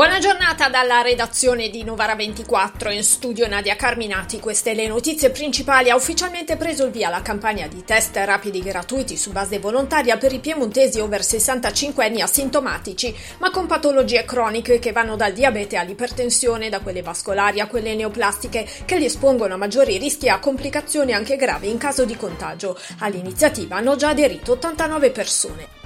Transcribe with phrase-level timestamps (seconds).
[0.00, 4.40] Buona giornata dalla redazione di Novara 24, in studio Nadia Carminati.
[4.40, 5.90] Queste le notizie principali.
[5.90, 10.32] Ha ufficialmente preso il via la campagna di test rapidi gratuiti su base volontaria per
[10.32, 16.70] i piemontesi over 65 anni asintomatici, ma con patologie croniche che vanno dal diabete all'ipertensione,
[16.70, 21.12] da quelle vascolari a quelle neoplastiche, che li espongono a maggiori rischi e a complicazioni
[21.12, 22.74] anche gravi in caso di contagio.
[23.00, 25.79] All'iniziativa hanno già aderito 89 persone.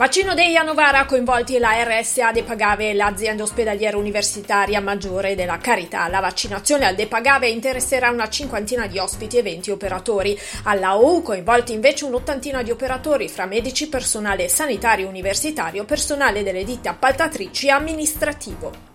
[0.00, 6.08] Vaccino dei Novara coinvolti la RSA De Pagave l'azienda ospedaliera universitaria Maggiore della Carità.
[6.08, 10.40] La vaccinazione al De Pagave interesserà una cinquantina di ospiti e 20 operatori.
[10.62, 16.88] Alla OU coinvolti invece un'ottantina di operatori fra medici, personale sanitario universitario, personale delle ditte
[16.88, 18.89] appaltatrici e amministrativo.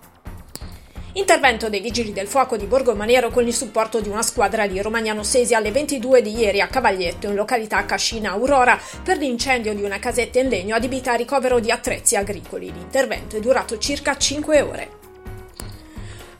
[1.17, 4.81] Intervento dei vigili del fuoco di Borgo Maniero con il supporto di una squadra di
[4.81, 9.81] Romagnano Sesi alle 22 di ieri a Cavaglietto in località Cascina Aurora per l'incendio di
[9.81, 12.65] una casetta in legno adibita a ricovero di attrezzi agricoli.
[12.69, 15.04] L'intervento è durato circa 5 ore.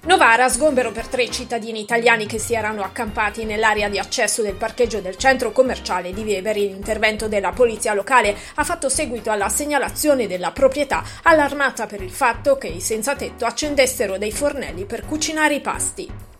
[0.06, 5.02] Novara, sgombero per tre cittadini italiani che si erano accampati nell'area di accesso del parcheggio
[5.02, 6.68] del centro commerciale di Veveri.
[6.68, 12.56] L'intervento della polizia locale ha fatto seguito alla segnalazione della proprietà allarmata per il fatto
[12.60, 16.35] che i senza tetto accendessero dei fornelli per cucinare i pasti.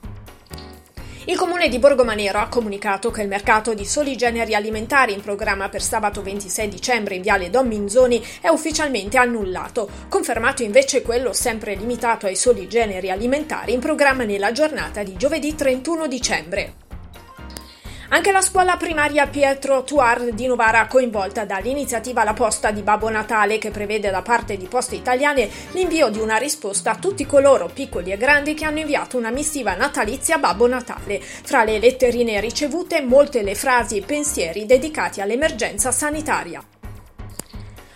[1.28, 5.70] Il comune di Borgomanero ha comunicato che il mercato di soli generi alimentari in programma
[5.70, 11.74] per sabato 26 dicembre in viale Don Minzoni è ufficialmente annullato, confermato invece quello sempre
[11.74, 16.85] limitato ai soli generi alimentari in programma nella giornata di giovedì 31 dicembre.
[18.16, 23.58] Anche la scuola primaria Pietro Tuar di Novara, coinvolta dall'iniziativa La Posta di Babbo Natale,
[23.58, 28.14] che prevede da parte di Poste Italiane l'invio di una risposta a tutti coloro, piccoli
[28.14, 31.20] e grandi, che hanno inviato una missiva natalizia a Babbo Natale.
[31.20, 36.64] Fra le letterine ricevute, molte le frasi e pensieri dedicati all'emergenza sanitaria.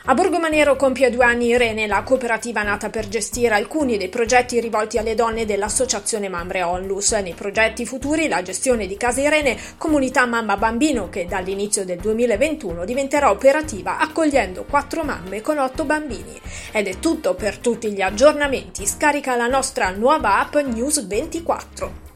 [0.10, 4.98] A Borgomanero compie due anni Irene, la cooperativa nata per gestire alcuni dei progetti rivolti
[4.98, 7.12] alle donne dell'associazione Mamre Onlus.
[7.12, 12.86] Nei progetti futuri la gestione di Casa Irene, comunità mamma bambino che dall'inizio del 2021
[12.86, 16.42] diventerà operativa accogliendo quattro mamme con otto bambini.
[16.72, 18.88] Ed è tutto per tutti gli aggiornamenti.
[18.88, 22.09] Scarica la nostra nuova app News 24.